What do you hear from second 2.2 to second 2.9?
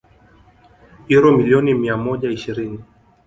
ishirini